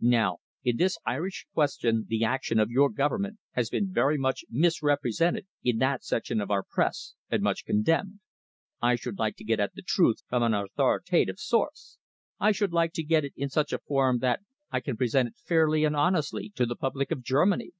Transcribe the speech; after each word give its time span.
Now 0.00 0.38
in 0.64 0.78
this 0.78 0.98
Irish 1.06 1.46
question 1.54 2.06
the 2.08 2.24
action 2.24 2.58
of 2.58 2.70
your 2.72 2.90
Government 2.90 3.38
has 3.52 3.70
been 3.70 3.92
very 3.94 4.18
much 4.18 4.44
misrepresented 4.50 5.46
in 5.62 5.78
that 5.78 6.02
section 6.02 6.40
of 6.40 6.50
our 6.50 6.64
Press 6.64 7.14
and 7.30 7.40
much 7.40 7.64
condemned. 7.64 8.18
I 8.82 8.96
should 8.96 9.16
like 9.20 9.36
to 9.36 9.44
get 9.44 9.60
at 9.60 9.74
the 9.76 9.82
truth 9.82 10.24
from 10.28 10.42
an 10.42 10.54
authoritative 10.54 11.38
source. 11.38 11.98
I 12.40 12.50
should 12.50 12.72
like 12.72 12.94
to 12.94 13.04
get 13.04 13.24
it 13.24 13.34
in 13.36 13.48
such 13.48 13.72
a 13.72 13.78
form 13.78 14.18
that 14.18 14.40
I 14.72 14.80
can 14.80 14.96
present 14.96 15.28
it 15.28 15.36
fairly 15.38 15.84
and 15.84 15.94
honestly 15.94 16.50
to 16.56 16.66
the 16.66 16.74
public 16.74 17.12
of 17.12 17.22
Germany." 17.22 17.70